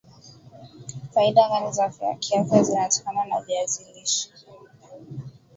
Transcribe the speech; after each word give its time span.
faida 1.13 1.49
gani 1.49 1.71
za 1.71 1.91
kiafya 2.19 2.63
zinatokana 2.63 3.25
na 3.25 3.41
viazi 3.41 3.85
lishe 3.93 4.29